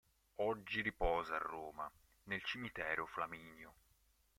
[0.39, 1.87] Oggi riposa a Roma
[2.23, 3.73] nel Cimitero Flaminio.